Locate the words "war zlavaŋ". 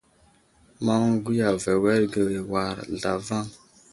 2.51-3.45